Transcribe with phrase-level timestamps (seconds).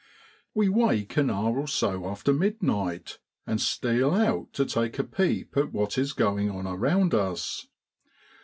[0.55, 5.55] We wake an hour or so after midnight, and steal out to take a peep
[5.55, 7.67] at what is going on around us.